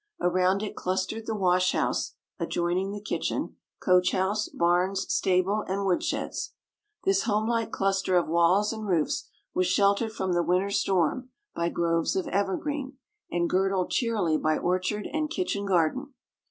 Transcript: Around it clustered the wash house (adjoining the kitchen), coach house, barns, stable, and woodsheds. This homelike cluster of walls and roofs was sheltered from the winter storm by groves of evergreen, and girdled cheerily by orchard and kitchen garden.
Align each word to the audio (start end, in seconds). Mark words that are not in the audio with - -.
Around 0.19 0.63
it 0.63 0.75
clustered 0.75 1.27
the 1.27 1.35
wash 1.35 1.73
house 1.73 2.15
(adjoining 2.39 2.91
the 2.91 2.99
kitchen), 3.03 3.57
coach 3.79 4.13
house, 4.13 4.49
barns, 4.49 5.05
stable, 5.13 5.63
and 5.67 5.85
woodsheds. 5.85 6.53
This 7.03 7.25
homelike 7.25 7.69
cluster 7.71 8.17
of 8.17 8.27
walls 8.27 8.73
and 8.73 8.87
roofs 8.87 9.29
was 9.53 9.67
sheltered 9.67 10.11
from 10.11 10.33
the 10.33 10.41
winter 10.41 10.71
storm 10.71 11.29
by 11.53 11.69
groves 11.69 12.15
of 12.15 12.27
evergreen, 12.29 12.97
and 13.29 13.47
girdled 13.47 13.91
cheerily 13.91 14.39
by 14.39 14.57
orchard 14.57 15.07
and 15.13 15.29
kitchen 15.29 15.67
garden. 15.67 16.11